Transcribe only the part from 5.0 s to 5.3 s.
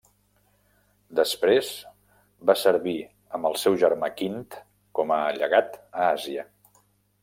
com a